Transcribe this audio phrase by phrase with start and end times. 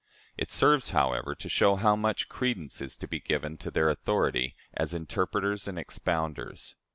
[0.35, 4.55] It serves, however, to show how much credence is to be given to their authority
[4.73, 6.73] as interpreters and expounders.